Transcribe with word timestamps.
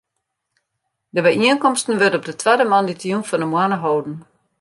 De 1.15 1.21
byienkomsten 1.25 1.97
wurde 2.01 2.17
op 2.19 2.25
de 2.29 2.35
twadde 2.41 2.65
moandeitejûn 2.71 3.27
fan 3.29 3.41
de 3.43 3.47
moanne 3.53 3.77
holden. 3.83 4.15